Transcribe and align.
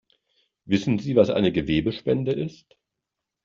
Wissen 0.65 0.97
Sie, 0.97 1.15
was 1.15 1.29
eine 1.29 1.51
Gewebespende 1.51 2.31
ist? 2.31 2.75